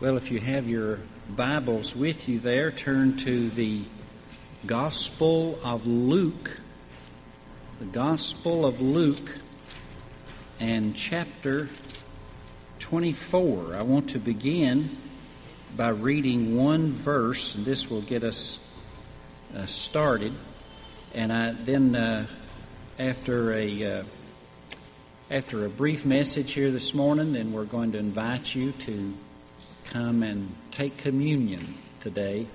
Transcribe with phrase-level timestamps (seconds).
[0.00, 3.82] Well, if you have your Bibles with you there, turn to the
[4.64, 6.58] Gospel of Luke.
[7.80, 9.36] The Gospel of Luke
[10.58, 11.68] and chapter
[12.78, 13.74] 24.
[13.74, 14.96] I want to begin
[15.76, 18.58] by reading one verse, and this will get us
[19.54, 20.32] uh, started.
[21.12, 22.26] And I then, uh,
[22.98, 24.04] after a uh,
[25.30, 29.12] after a brief message here this morning, then we're going to invite you to
[29.90, 31.60] come and take communion
[32.00, 32.46] today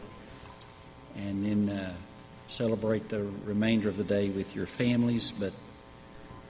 [1.16, 1.94] and then uh,
[2.48, 5.32] celebrate the remainder of the day with your families.
[5.32, 5.52] But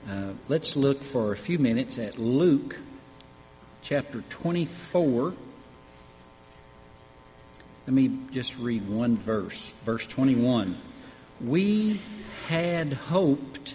[0.08, 2.78] uh, let's look for a few minutes at Luke
[3.82, 5.34] chapter 24.
[7.86, 10.78] Let me just read one verse, verse 21.
[11.40, 12.00] We
[12.48, 13.74] had hoped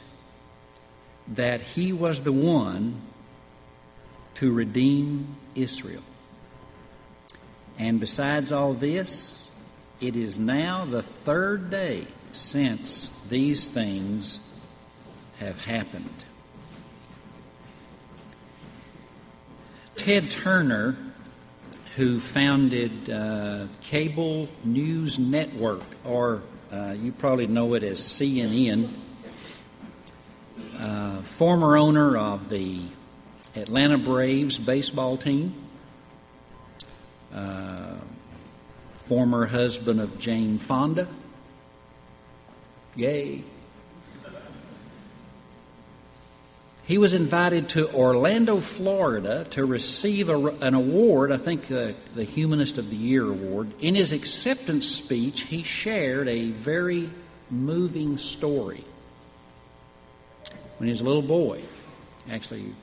[1.28, 3.02] that he was the one
[4.36, 6.04] to redeem Israel.
[7.78, 9.52] And besides all this,
[10.00, 14.40] it is now the third day since these things
[15.40, 16.24] have happened.
[19.96, 20.98] Ted Turner,
[21.96, 26.42] who founded uh, Cable News Network, or
[26.72, 28.90] uh, you probably know it as CNN,
[30.80, 32.82] uh, former owner of the
[33.56, 35.54] Atlanta Braves baseball team,
[37.34, 37.96] uh,
[39.06, 41.08] former husband of Jane Fonda.
[42.96, 43.44] Yay.
[46.86, 52.24] He was invited to Orlando, Florida to receive a, an award, I think uh, the
[52.24, 53.72] Humanist of the Year award.
[53.80, 57.10] In his acceptance speech, he shared a very
[57.50, 58.84] moving story.
[60.78, 61.62] When he was a little boy,
[62.30, 62.74] actually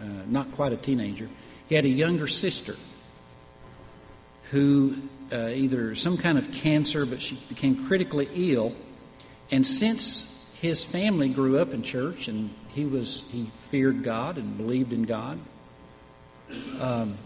[0.00, 1.28] uh, not quite a teenager,
[1.68, 2.76] he had a younger sister
[4.50, 4.96] who
[5.32, 8.74] uh, either some kind of cancer, but she became critically ill.
[9.50, 14.56] And since his family grew up in church and he was he feared God and
[14.56, 15.38] believed in God,
[16.80, 17.16] um,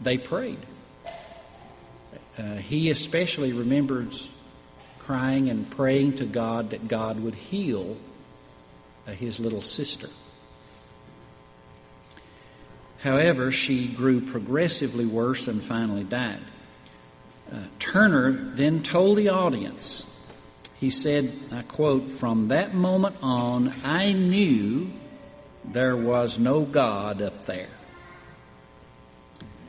[0.00, 0.58] they prayed.
[2.36, 4.28] Uh, he especially remembers
[4.98, 7.96] crying and praying to God that God would heal
[9.06, 10.08] uh, his little sister.
[13.04, 16.40] However, she grew progressively worse and finally died.
[17.52, 20.10] Uh, Turner then told the audience,
[20.80, 24.90] he said, I quote, From that moment on, I knew
[25.66, 27.68] there was no God up there.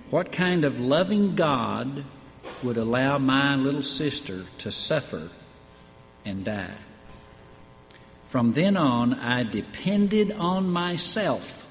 [0.10, 2.06] What kind of loving God
[2.64, 5.28] would allow my little sister to suffer
[6.24, 6.78] and die?
[8.24, 11.65] From then on, I depended on myself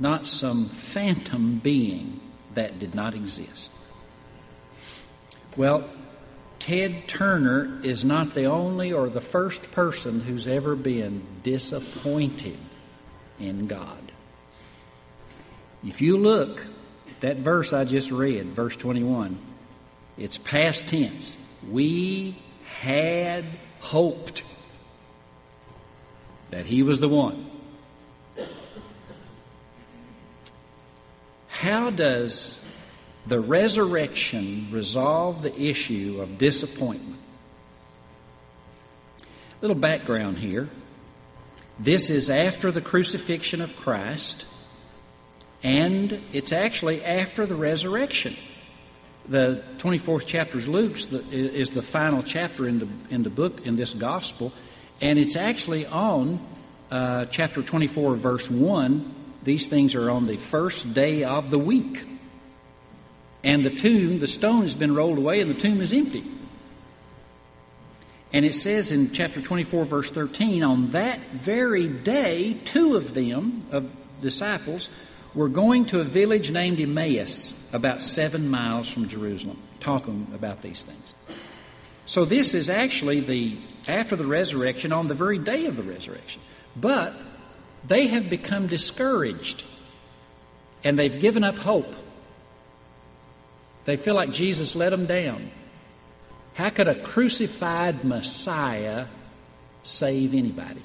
[0.00, 2.20] not some phantom being
[2.54, 3.70] that did not exist.
[5.56, 5.88] Well,
[6.58, 12.58] Ted Turner is not the only or the first person who's ever been disappointed
[13.38, 14.12] in God.
[15.86, 16.66] If you look
[17.08, 19.38] at that verse I just read, verse 21,
[20.18, 21.36] it's past tense.
[21.68, 22.36] We
[22.80, 23.44] had
[23.80, 24.42] hoped
[26.50, 27.49] that he was the one.
[31.60, 32.58] How does
[33.26, 37.18] the resurrection resolve the issue of disappointment?
[39.60, 40.70] Little background here.
[41.78, 44.46] This is after the crucifixion of Christ,
[45.62, 48.36] and it's actually after the resurrection.
[49.28, 50.96] The 24th chapter of Luke
[51.30, 54.54] is the final chapter in the, in the book, in this gospel,
[55.02, 56.40] and it's actually on
[56.90, 62.06] uh, chapter 24, verse 1 these things are on the first day of the week.
[63.42, 66.24] And the tomb, the stone has been rolled away, and the tomb is empty.
[68.32, 73.66] And it says in chapter 24, verse 13, on that very day, two of them,
[73.70, 73.90] of
[74.20, 74.90] disciples,
[75.34, 80.82] were going to a village named Emmaus, about seven miles from Jerusalem, talking about these
[80.82, 81.14] things.
[82.04, 83.56] So this is actually the
[83.88, 86.42] after the resurrection, on the very day of the resurrection.
[86.76, 87.14] But
[87.86, 89.64] they have become discouraged
[90.84, 91.94] and they've given up hope.
[93.84, 95.50] They feel like Jesus let them down.
[96.54, 99.06] How could a crucified Messiah
[99.82, 100.82] save anybody?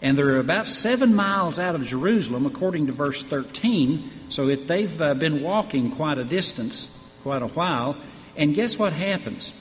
[0.00, 4.10] And they're about seven miles out of Jerusalem, according to verse 13.
[4.28, 7.96] So if they've uh, been walking quite a distance, quite a while,
[8.36, 9.52] and guess what happens?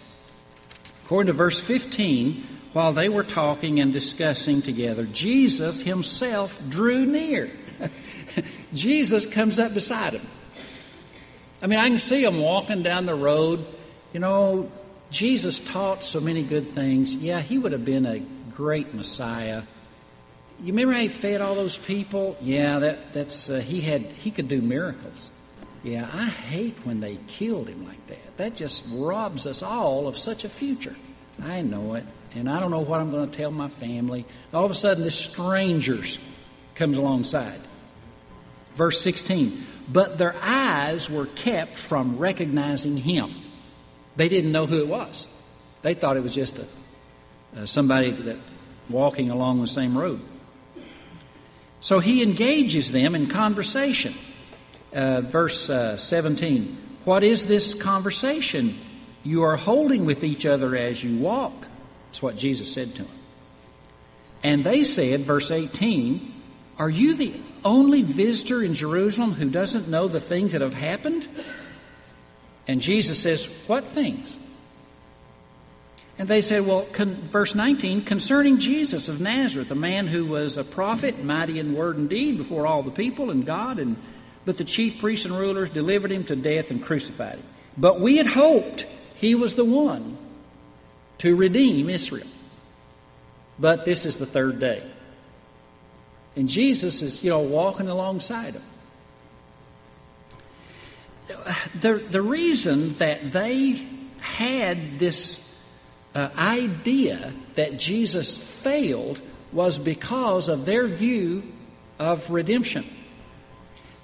[1.06, 2.45] According to verse 15,
[2.77, 7.50] while they were talking and discussing together, Jesus himself drew near.
[8.74, 10.21] Jesus comes up beside him.
[11.59, 13.65] I mean, I can see him walking down the road.
[14.13, 14.71] You know,
[15.09, 17.15] Jesus taught so many good things.
[17.15, 19.63] Yeah, he would have been a great Messiah.
[20.59, 22.38] You remember how he fed all those people?
[22.41, 25.31] Yeah, that, that's uh, he had he could do miracles.
[25.81, 28.38] Yeah, I hate when they killed him like that.
[28.38, 30.95] That just robs us all of such a future.
[31.41, 32.06] I know it,
[32.38, 34.25] and I don't know what I'm going to tell my family.
[34.54, 36.19] All of a sudden, this strangers
[36.75, 37.60] comes alongside.
[38.75, 43.34] Verse 16, but their eyes were kept from recognizing him.
[44.16, 45.28] They didn't know who it was.
[45.81, 46.68] They thought it was just a,
[47.56, 48.38] uh, somebody that
[48.89, 50.22] walking along the same road.
[51.80, 54.13] So he engages them in conversation.
[54.94, 58.78] Uh, verse uh, 17 What is this conversation
[59.24, 61.68] you are holding with each other as you walk?
[62.17, 63.11] That's what Jesus said to them.
[64.41, 66.33] And they said, verse 18,
[66.79, 67.31] Are you the
[67.63, 71.27] only visitor in Jerusalem who doesn't know the things that have happened?
[72.67, 74.39] And Jesus says, What things?
[76.17, 80.57] And they said, Well, con- verse 19, concerning Jesus of Nazareth, a man who was
[80.57, 83.95] a prophet, mighty in word and deed before all the people and God, and
[84.43, 87.45] but the chief priests and rulers delivered him to death and crucified him.
[87.77, 90.17] But we had hoped he was the one
[91.19, 92.27] to redeem Israel.
[93.59, 94.83] But this is the third day.
[96.35, 98.63] And Jesus is, you know, walking alongside him.
[101.81, 103.87] The, the reason that they
[104.19, 105.43] had this
[106.13, 109.19] uh, idea that Jesus failed
[109.51, 111.43] was because of their view
[111.99, 112.85] of redemption.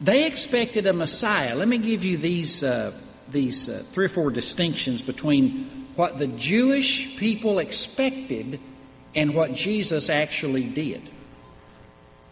[0.02, 1.56] They expected a Messiah.
[1.56, 2.94] Let me give you these, uh,
[3.32, 8.60] these uh, three or four distinctions between what the Jewish people expected
[9.16, 11.10] and what Jesus actually did.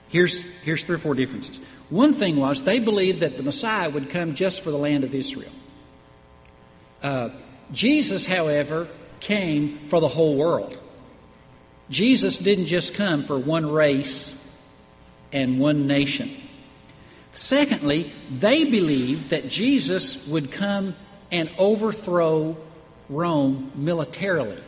[0.10, 1.62] Here's, here's three or four differences.
[1.90, 5.14] One thing was they believed that the Messiah would come just for the land of
[5.14, 5.52] Israel.
[7.02, 7.30] Uh,
[7.72, 8.88] Jesus, however,
[9.20, 10.78] came for the whole world.
[11.90, 14.38] Jesus didn't just come for one race
[15.32, 16.30] and one nation.
[17.34, 20.96] Secondly, they believed that Jesus would come
[21.32, 22.58] and overthrow
[23.10, 24.62] Rome militarily.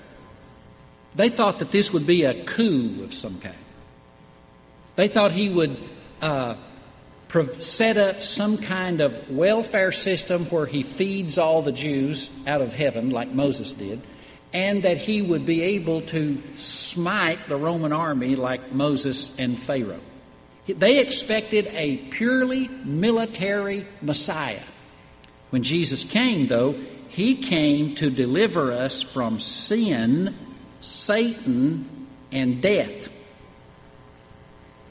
[1.15, 3.55] They thought that this would be a coup of some kind.
[4.95, 5.77] They thought he would
[6.21, 6.55] uh,
[7.59, 12.73] set up some kind of welfare system where he feeds all the Jews out of
[12.73, 14.01] heaven, like Moses did,
[14.53, 19.99] and that he would be able to smite the Roman army like Moses and Pharaoh.
[20.67, 24.61] They expected a purely military Messiah.
[25.49, 26.75] When Jesus came, though,
[27.13, 30.35] he came to deliver us from sin,
[30.79, 33.11] Satan, and death.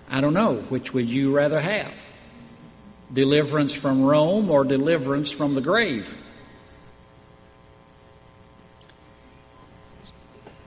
[0.08, 2.12] I don't know, which would you rather have?
[3.12, 6.16] Deliverance from Rome or deliverance from the grave?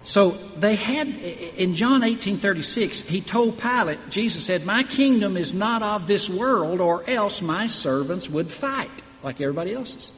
[0.04, 5.82] So they had in John 18:36 he told Pilate Jesus said my kingdom is not
[5.82, 10.12] of this world or else my servants would fight like everybody else's.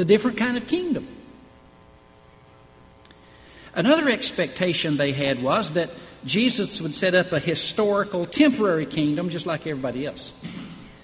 [0.00, 1.06] It's a different kind of kingdom.
[3.74, 5.90] Another expectation they had was that
[6.24, 10.32] Jesus would set up a historical, temporary kingdom just like everybody else.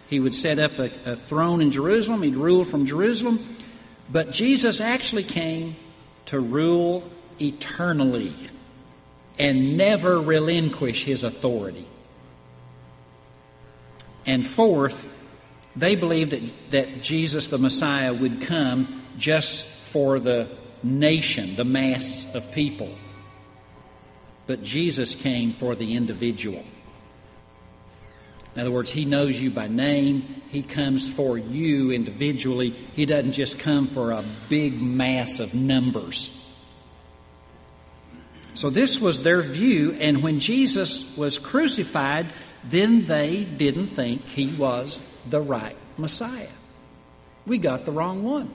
[0.09, 3.59] He would set up a, a, throne in Jerusalem, he'd rule from Jerusalem,
[4.11, 5.77] but Jesus actually came
[6.27, 7.07] to rule
[7.39, 8.33] eternally
[9.39, 11.87] and never relinquish his authority.
[14.25, 15.11] And fourth,
[15.77, 20.49] they believed that, that Jesus the Messiah would come just for the
[20.83, 22.91] nation, the mass of people
[24.47, 26.65] but Jesus came for the individual.
[28.55, 30.43] In other words, He knows you by name.
[30.49, 32.71] He comes for you individually.
[32.95, 36.33] He doesn't just come for a big mass of numbers.
[38.55, 42.27] So, this was their view, and when Jesus was crucified,
[42.69, 46.49] then they didn't think He was the right Messiah.
[47.47, 48.55] We got the wrong one.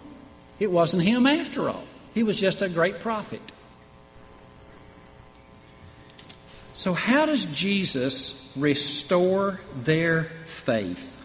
[0.60, 3.42] It wasn't Him after all, He was just a great prophet.
[6.74, 11.22] So, how does Jesus restore their faith?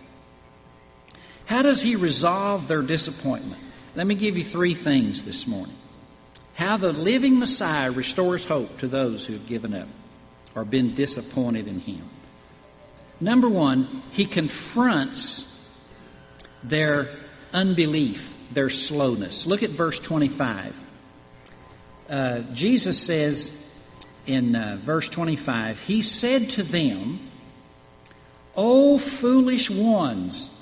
[1.47, 3.62] How does he resolve their disappointment?
[3.95, 5.76] Let me give you three things this morning.
[6.55, 9.88] How the living Messiah restores hope to those who have given up
[10.55, 12.09] or been disappointed in him.
[13.20, 15.70] Number one, he confronts
[16.62, 17.16] their
[17.52, 19.46] unbelief, their slowness.
[19.46, 20.85] Look at verse 25.
[22.08, 23.64] Uh, Jesus says,
[24.26, 27.30] in uh, verse 25, he said to them,
[28.56, 30.52] O foolish ones,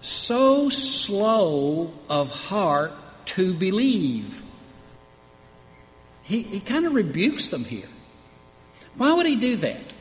[0.00, 2.92] so slow of heart
[3.26, 4.42] to believe.
[6.22, 7.88] He, he kind of rebukes them here.
[8.96, 9.92] Why would he do that?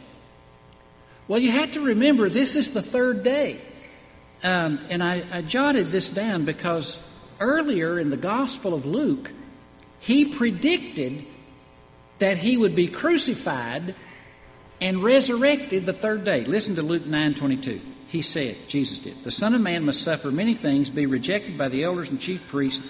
[1.29, 3.61] Well, you have to remember this is the third day.
[4.43, 6.97] Um, and I, I jotted this down because
[7.39, 9.31] earlier in the Gospel of Luke,
[9.99, 11.23] he predicted
[12.17, 13.93] that he would be crucified
[14.81, 16.45] and resurrected the third day.
[16.45, 17.79] Listen to Luke 9:22.
[18.07, 21.69] He said, Jesus did, "The Son of Man must suffer many things, be rejected by
[21.69, 22.89] the elders and chief priests,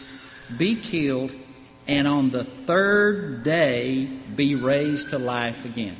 [0.58, 1.34] be killed,
[1.88, 5.98] and on the third day be raised to life again."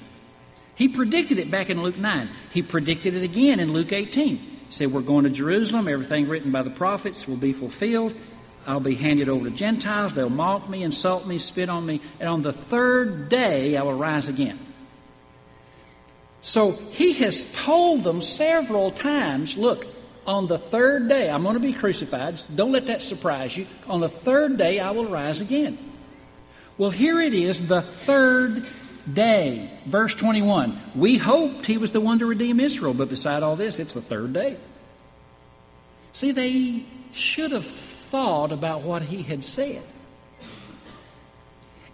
[0.80, 2.30] He predicted it back in Luke 9.
[2.52, 4.38] He predicted it again in Luke 18.
[4.38, 5.90] He said, We're going to Jerusalem.
[5.90, 8.16] Everything written by the prophets will be fulfilled.
[8.66, 10.14] I'll be handed over to Gentiles.
[10.14, 12.00] They'll mock me, insult me, spit on me.
[12.22, 14.58] And on the third day, I will rise again.
[16.42, 19.86] So he has told them several times look,
[20.26, 22.42] on the third day, I'm going to be crucified.
[22.56, 23.68] Don't let that surprise you.
[23.88, 25.78] On the third day, I will rise again.
[26.78, 28.66] Well, here it is, the third
[29.14, 29.70] day.
[29.86, 30.80] Verse 21.
[30.96, 34.02] We hoped he was the one to redeem Israel, but beside all this, it's the
[34.02, 34.58] third day.
[36.14, 39.84] See, they should have thought about what he had said.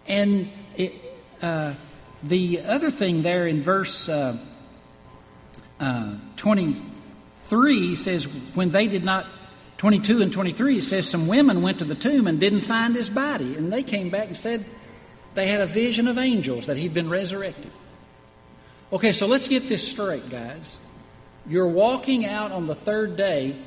[0.07, 0.93] And it,
[1.41, 1.73] uh,
[2.23, 4.37] the other thing there in verse uh,
[5.79, 9.25] uh, 23 says, when they did not,
[9.77, 13.09] 22 and 23, it says, some women went to the tomb and didn't find his
[13.09, 13.55] body.
[13.55, 14.63] And they came back and said
[15.35, 17.71] they had a vision of angels that he'd been resurrected.
[18.91, 20.79] Okay, so let's get this straight, guys.
[21.47, 23.57] You're walking out on the third day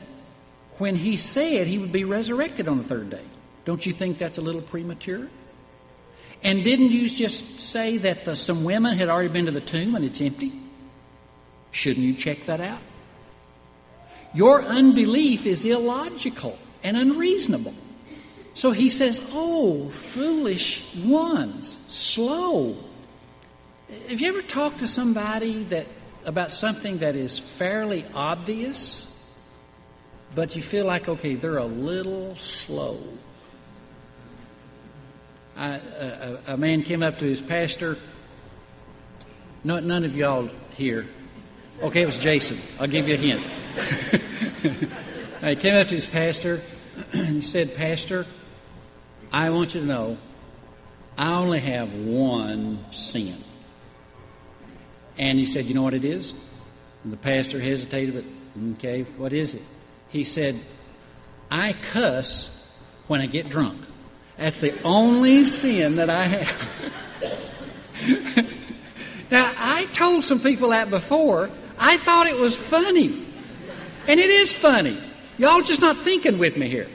[0.78, 3.24] when he said he would be resurrected on the third day.
[3.64, 5.28] Don't you think that's a little premature?
[6.42, 9.94] And didn't you just say that the, some women had already been to the tomb
[9.94, 10.52] and it's empty?
[11.70, 12.80] Shouldn't you check that out?
[14.32, 17.74] Your unbelief is illogical and unreasonable.
[18.58, 22.76] So he says, Oh, foolish ones, slow.
[24.08, 25.86] Have you ever talked to somebody that
[26.24, 29.24] about something that is fairly obvious,
[30.34, 32.98] but you feel like, okay, they're a little slow?
[35.56, 37.96] I, a, a, man came up to his pastor.
[39.62, 41.06] No, none of y'all here.
[41.80, 42.58] Okay, it was Jason.
[42.80, 43.40] I'll give you a hint.
[45.44, 46.60] he came up to his pastor
[47.12, 48.26] and he said, Pastor,
[49.32, 50.18] I want you to know
[51.16, 53.36] I only have one sin.
[55.18, 56.32] And he said, You know what it is?
[57.02, 58.24] And the pastor hesitated, but
[58.74, 59.62] okay, what is it?
[60.08, 60.58] He said,
[61.50, 62.54] I cuss
[63.08, 63.84] when I get drunk.
[64.36, 66.68] That's the only sin that I have.
[69.30, 71.50] now, I told some people that before.
[71.78, 73.26] I thought it was funny.
[74.06, 75.02] And it is funny.
[75.36, 76.88] Y'all just not thinking with me here.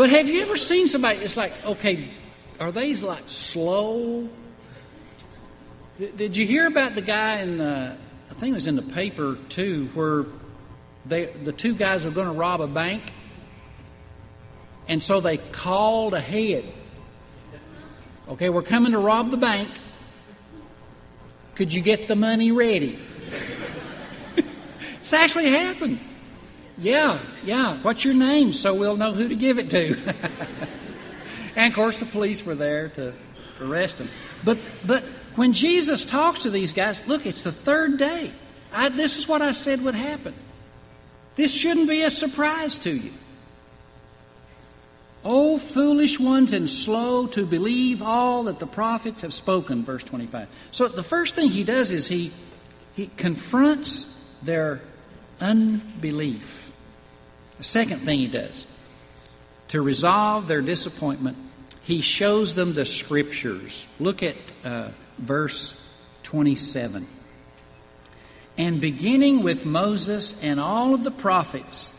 [0.00, 2.08] But have you ever seen somebody, it's like, okay,
[2.58, 4.30] are they like slow?
[5.98, 7.98] Did you hear about the guy in, the,
[8.30, 10.24] I think it was in the paper too, where
[11.04, 13.12] they, the two guys are going to rob a bank
[14.88, 16.64] and so they called ahead.
[18.26, 19.68] Okay, we're coming to rob the bank.
[21.56, 22.98] Could you get the money ready?
[24.98, 26.00] it's actually happened.
[26.80, 27.76] Yeah, yeah.
[27.82, 29.94] What's your name so we'll know who to give it to?
[31.54, 33.12] and of course, the police were there to
[33.60, 34.08] arrest them.
[34.44, 34.56] But,
[34.86, 35.04] but
[35.36, 38.32] when Jesus talks to these guys, look, it's the third day.
[38.72, 40.34] I, this is what I said would happen.
[41.34, 43.12] This shouldn't be a surprise to you.
[45.22, 50.48] O foolish ones and slow to believe all that the prophets have spoken, verse 25.
[50.70, 52.32] So the first thing he does is he,
[52.96, 54.80] he confronts their
[55.40, 56.69] unbelief.
[57.60, 58.64] The second thing he does,
[59.68, 61.36] to resolve their disappointment,
[61.82, 63.86] he shows them the scriptures.
[63.98, 64.88] Look at uh,
[65.18, 65.78] verse
[66.22, 67.06] 27.
[68.56, 71.92] And beginning with Moses and all of the prophets,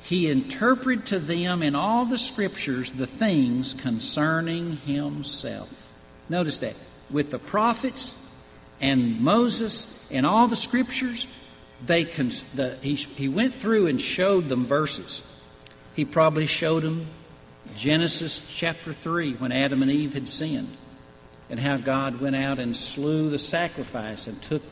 [0.00, 5.92] he interpreted to them in all the scriptures the things concerning himself.
[6.28, 6.74] Notice that.
[7.08, 8.16] With the prophets
[8.80, 11.28] and Moses and all the scriptures,
[11.84, 15.22] they the, he, he went through and showed them verses.
[15.94, 17.06] He probably showed them
[17.76, 20.76] Genesis chapter 3 when Adam and Eve had sinned
[21.50, 24.62] and how God went out and slew the sacrifice and took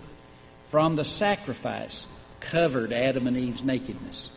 [0.70, 2.06] from the sacrifice,
[2.40, 4.30] covered Adam and Eve's nakedness.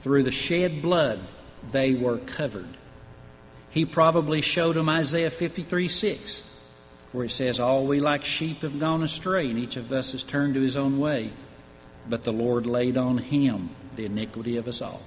[0.00, 1.20] Through the shed blood,
[1.70, 2.76] they were covered.
[3.70, 6.42] He probably showed them Isaiah 53 6,
[7.12, 10.24] where it says, All we like sheep have gone astray, and each of us has
[10.24, 11.32] turned to his own way.
[12.08, 15.02] But the Lord laid on him the iniquity of us all.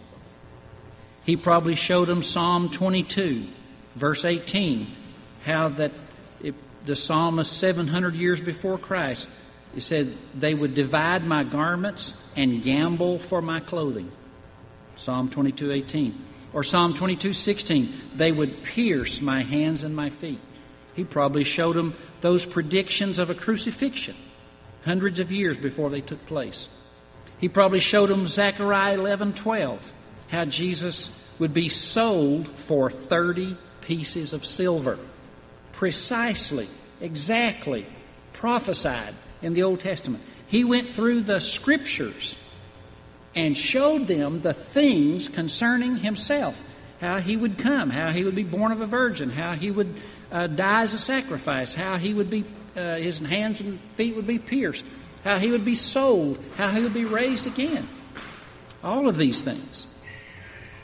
[1.26, 3.48] He probably showed him Psalm 22,
[3.96, 4.88] verse 18,
[5.46, 5.92] how that
[6.42, 9.30] it, the psalmist 700 years before Christ,
[9.74, 14.12] he said, They would divide my garments and gamble for my clothing.
[14.96, 16.26] Psalm 22, 18.
[16.52, 20.40] Or Psalm 22, 16, they would pierce my hands and my feet.
[20.96, 24.16] He probably showed them those predictions of a crucifixion
[24.84, 26.68] hundreds of years before they took place.
[27.40, 29.94] He probably showed them Zechariah 11, 12,
[30.30, 35.00] how Jesus would be sold for 30 pieces of silver.
[35.72, 36.68] Precisely,
[37.00, 37.86] exactly
[38.34, 40.24] prophesied in the Old Testament.
[40.48, 42.36] He went through the scriptures
[43.36, 46.64] and showed them the things concerning himself
[47.00, 49.96] how he would come, how he would be born of a virgin, how he would
[50.32, 52.44] uh, die as a sacrifice, how he would be,
[52.76, 54.86] uh, his hands and feet would be pierced,
[55.24, 57.88] how he would be sold, how he would be raised again.
[58.84, 59.88] All of these things.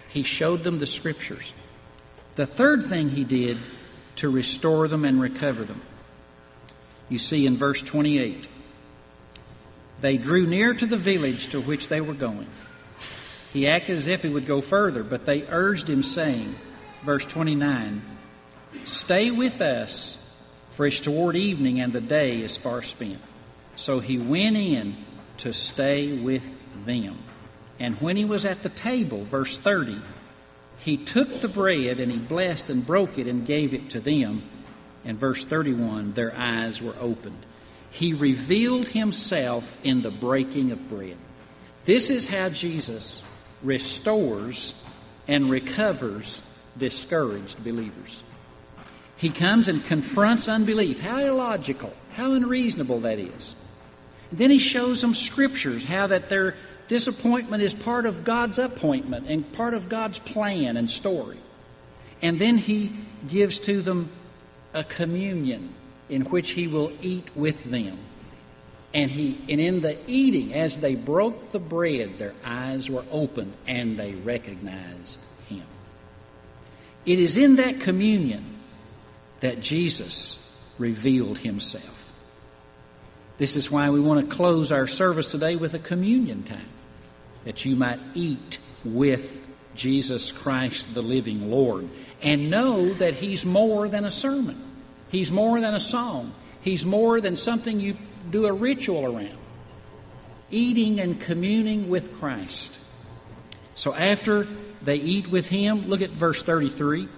[0.09, 1.53] He showed them the scriptures.
[2.35, 3.57] The third thing he did
[4.17, 5.81] to restore them and recover them,
[7.09, 8.47] you see in verse 28
[10.01, 12.47] they drew near to the village to which they were going.
[13.53, 16.53] He acted as if he would go further, but they urged him, saying,
[17.03, 18.01] verse 29,
[18.85, 20.17] Stay with us,
[20.71, 23.19] for it's toward evening, and the day is far spent.
[23.75, 24.95] So he went in
[25.37, 26.45] to stay with
[26.85, 27.19] them.
[27.79, 30.01] And when he was at the table, verse 30,
[30.79, 34.43] he took the bread and he blessed and broke it and gave it to them.
[35.03, 37.45] And verse 31, their eyes were opened
[37.95, 41.15] he revealed himself in the breaking of bread.
[41.85, 43.23] This is how Jesus
[43.63, 44.73] restores
[45.29, 46.41] and recovers
[46.77, 48.25] discouraged believers.
[49.15, 50.99] He comes and confronts unbelief.
[50.99, 53.55] How illogical, how unreasonable that is.
[54.29, 56.55] And then he shows them scriptures, how that their
[56.87, 61.39] disappointment is part of God's appointment and part of God's plan and story.
[62.21, 62.91] And then he
[63.27, 64.09] gives to them
[64.73, 65.73] a communion
[66.09, 67.97] in which he will eat with them.
[68.93, 73.53] And he and in the eating, as they broke the bread, their eyes were opened
[73.67, 75.65] and they recognized him.
[77.05, 78.55] It is in that communion
[79.41, 80.41] that Jesus
[80.77, 81.94] revealed himself.
[83.37, 86.69] This is why we want to close our service today with a communion time,
[87.43, 91.89] that you might eat with Jesus Christ, the living Lord,
[92.21, 94.61] and know that He's more than a sermon.
[95.09, 97.97] He's more than a song, He's more than something you
[98.31, 99.37] do a ritual around.
[100.49, 102.77] Eating and communing with Christ.
[103.73, 104.47] So after
[104.81, 107.09] they eat with Him, look at verse 33.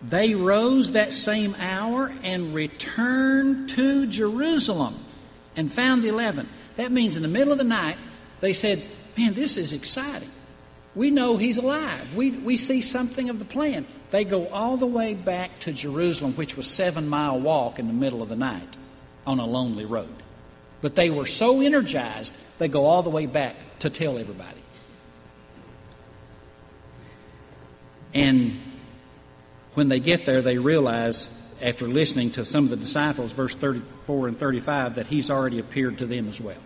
[0.00, 4.96] They rose that same hour and returned to Jerusalem
[5.56, 6.48] and found the eleven.
[6.76, 7.98] That means in the middle of the night,
[8.40, 8.82] they said,
[9.16, 10.30] Man, this is exciting.
[10.94, 12.14] We know he's alive.
[12.14, 13.86] We, we see something of the plan.
[14.10, 17.92] They go all the way back to Jerusalem, which was seven mile walk in the
[17.92, 18.76] middle of the night
[19.26, 20.22] on a lonely road.
[20.80, 24.62] But they were so energized, they go all the way back to tell everybody.
[28.14, 28.60] And
[29.74, 31.28] when they get there, they realize,
[31.60, 35.98] after listening to some of the disciples, verse 34 and 35, that he's already appeared
[35.98, 36.58] to them as well.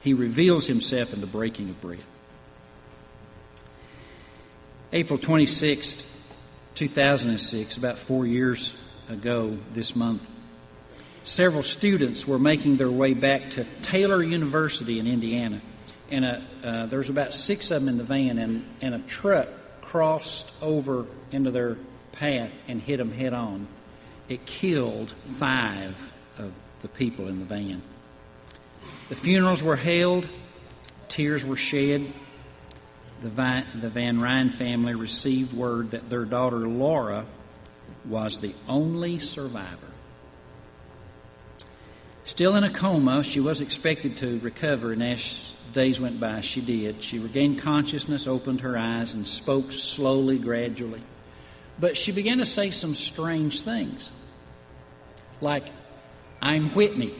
[0.00, 2.00] He reveals himself in the breaking of bread.
[4.92, 6.06] April 26,
[6.74, 8.74] 2006, about four years
[9.08, 10.26] ago this month,
[11.24, 15.60] several students were making their way back to Taylor University in Indiana.
[16.10, 19.00] And a, uh, there was about six of them in the van, and, and a
[19.00, 19.48] truck
[19.82, 21.76] crossed over into their
[22.12, 23.66] path and hit them head on.
[24.28, 27.82] It killed five of the people in the van.
[29.08, 30.28] The funerals were held,
[31.08, 32.12] tears were shed,
[33.22, 37.26] the Van, the Van family received word that their daughter Laura
[38.04, 39.88] was the only survivor.
[42.24, 46.60] Still in a coma, she was expected to recover, and as days went by, she
[46.60, 47.02] did.
[47.02, 51.02] She regained consciousness, opened her eyes, and spoke slowly, gradually.
[51.80, 54.12] But she began to say some strange things,
[55.40, 55.66] like,
[56.42, 57.14] I'm Whitney.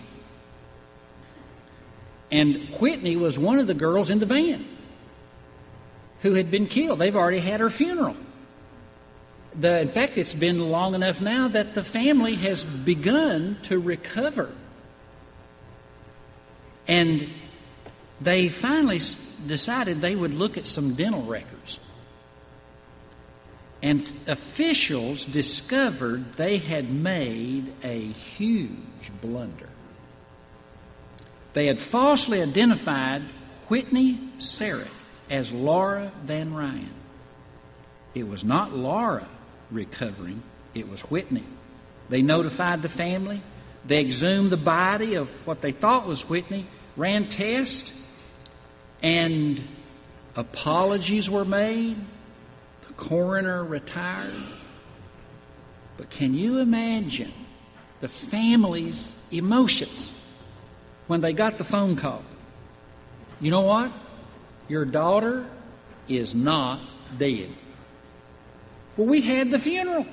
[2.30, 4.66] And Whitney was one of the girls in the van
[6.20, 6.98] who had been killed.
[6.98, 8.16] They've already had her funeral.
[9.58, 14.52] The, in fact, it's been long enough now that the family has begun to recover.
[16.86, 17.30] And
[18.20, 19.00] they finally
[19.46, 21.78] decided they would look at some dental records.
[23.82, 29.68] And officials discovered they had made a huge blunder.
[31.52, 33.22] They had falsely identified
[33.68, 34.88] Whitney Cerak
[35.30, 36.88] as Laura VanRyn.
[38.14, 39.28] It was not Laura
[39.70, 40.42] recovering,
[40.74, 41.44] it was Whitney.
[42.08, 43.42] They notified the family.
[43.84, 47.92] They exhumed the body of what they thought was Whitney, ran tests,
[49.02, 49.62] and
[50.34, 51.96] apologies were made.
[52.98, 54.34] Coroner retired.
[55.96, 57.32] But can you imagine
[58.00, 60.12] the family's emotions
[61.06, 62.22] when they got the phone call?
[63.40, 63.92] You know what?
[64.68, 65.48] Your daughter
[66.08, 66.80] is not
[67.16, 67.50] dead.
[68.96, 70.04] Well, we had the funeral.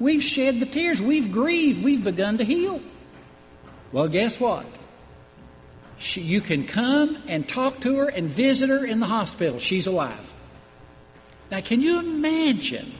[0.00, 1.00] We've shed the tears.
[1.00, 1.84] We've grieved.
[1.84, 2.80] We've begun to heal.
[3.92, 4.66] Well, guess what?
[5.98, 9.58] She, you can come and talk to her and visit her in the hospital.
[9.58, 10.34] She's alive.
[11.50, 12.92] Now, can you imagine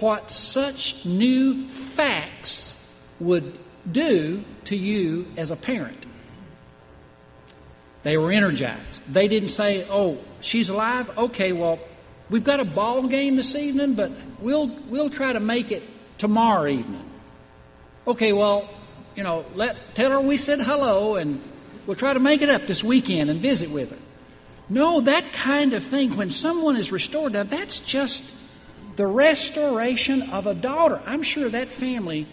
[0.00, 2.78] what such new facts
[3.18, 3.58] would
[3.90, 6.06] do to you as a parent?
[8.02, 9.02] They were energized.
[9.08, 11.16] They didn't say, "Oh, she's alive.
[11.16, 11.78] Okay, well,
[12.30, 15.82] we've got a ball game this evening, but we'll we'll try to make it
[16.18, 17.04] tomorrow evening."
[18.06, 18.68] Okay, well,
[19.14, 21.40] you know, let tell her we said hello and
[21.86, 23.98] we'll try to make it up this weekend and visit with her.
[24.68, 28.24] No, that kind of thing when someone is restored, now that's just
[28.96, 31.00] the restoration of a daughter.
[31.06, 32.26] I'm sure that family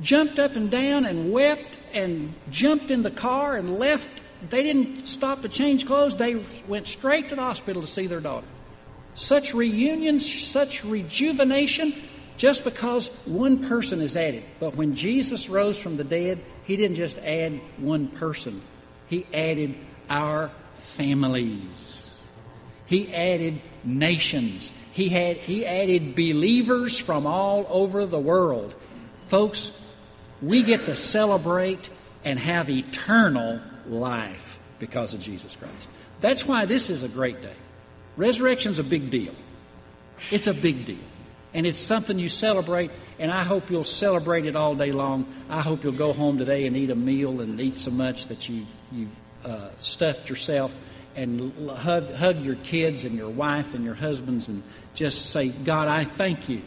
[0.00, 4.08] jumped up and down and wept and jumped in the car and left.
[4.48, 6.16] They didn't stop to change clothes.
[6.16, 8.46] They went straight to the hospital to see their daughter.
[9.14, 11.94] Such reunion, such rejuvenation,
[12.36, 14.44] just because one person is added.
[14.58, 18.62] But when Jesus rose from the dead, he didn't just add one person,
[19.08, 19.74] he added
[20.08, 20.50] our
[20.90, 22.22] families.
[22.86, 24.72] He added nations.
[24.92, 28.74] He had he added believers from all over the world.
[29.28, 29.70] Folks,
[30.42, 31.88] we get to celebrate
[32.24, 35.88] and have eternal life because of Jesus Christ.
[36.20, 37.54] That's why this is a great day.
[38.16, 39.34] Resurrection's a big deal.
[40.30, 40.98] It's a big deal.
[41.54, 45.26] And it's something you celebrate, and I hope you'll celebrate it all day long.
[45.48, 48.48] I hope you'll go home today and eat a meal and eat so much that
[48.48, 50.76] you've, you've uh, stuffed yourself
[51.16, 54.62] and hug, hug your kids and your wife and your husbands and
[54.94, 56.62] just say, God, I thank you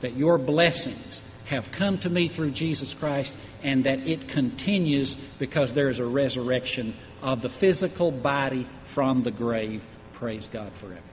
[0.00, 5.72] that your blessings have come to me through Jesus Christ and that it continues because
[5.72, 9.86] there is a resurrection of the physical body from the grave.
[10.12, 11.09] Praise God forever.